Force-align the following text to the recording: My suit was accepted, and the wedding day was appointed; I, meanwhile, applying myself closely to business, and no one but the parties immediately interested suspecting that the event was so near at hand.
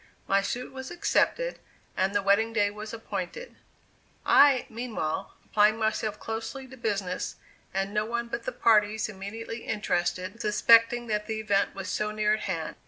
My 0.27 0.41
suit 0.41 0.71
was 0.73 0.89
accepted, 0.89 1.59
and 1.95 2.15
the 2.15 2.23
wedding 2.23 2.53
day 2.53 2.71
was 2.71 2.91
appointed; 2.91 3.55
I, 4.25 4.65
meanwhile, 4.67 5.35
applying 5.45 5.77
myself 5.77 6.19
closely 6.19 6.67
to 6.69 6.75
business, 6.75 7.35
and 7.71 7.93
no 7.93 8.03
one 8.05 8.27
but 8.27 8.45
the 8.45 8.51
parties 8.51 9.09
immediately 9.09 9.59
interested 9.63 10.41
suspecting 10.41 11.05
that 11.05 11.27
the 11.27 11.39
event 11.39 11.75
was 11.75 11.87
so 11.87 12.09
near 12.09 12.33
at 12.33 12.39
hand. 12.39 12.77